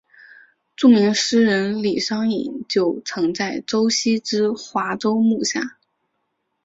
[0.75, 5.77] 著名诗人李商隐就曾在周墀之华州幕下。